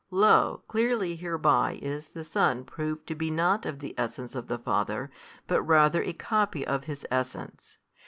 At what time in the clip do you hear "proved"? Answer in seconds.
2.65-3.05